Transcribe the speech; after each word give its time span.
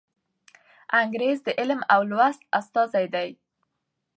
انګریز 1.01 1.37
د 1.45 1.49
علم 1.59 1.79
او 1.93 2.01
لوست 2.11 2.41
استازی 2.59 3.05
دی. 3.13 3.29